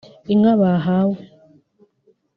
inka 0.33 0.53
bahawe 0.61 1.17